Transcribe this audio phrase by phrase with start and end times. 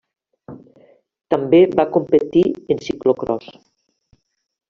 [1.33, 2.43] També va competir
[2.77, 3.49] en ciclocròs.